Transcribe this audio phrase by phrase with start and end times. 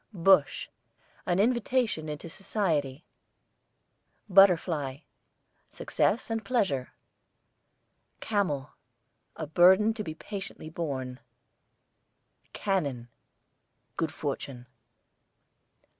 [0.15, 0.67] BUSH,
[1.27, 3.05] an invitation into society.
[4.29, 5.03] BUTTERFLY,
[5.69, 6.91] success and pleasure.
[8.19, 8.71] CAMEL,
[9.35, 11.19] a burden to be patiently borne.
[12.51, 13.09] CANNON,
[13.95, 14.65] good fortune.